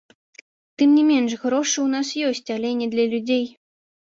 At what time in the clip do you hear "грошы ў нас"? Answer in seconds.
1.43-2.07